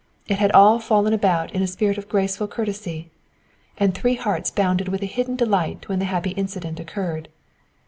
It 0.27 0.39
had 0.39 0.51
all 0.53 0.79
fallen 0.79 1.13
about 1.13 1.51
in 1.51 1.61
a 1.61 1.67
spirit 1.67 1.99
of 1.99 2.09
graceful 2.09 2.47
courtesy. 2.47 3.11
And 3.77 3.93
three 3.93 4.15
hearts 4.15 4.49
bounded 4.49 4.87
with 4.87 5.03
a 5.03 5.05
hidden 5.05 5.35
delight 5.35 5.87
when 5.89 5.99
the 5.99 6.05
happy 6.05 6.31
incident 6.31 6.79
occurred. 6.79 7.29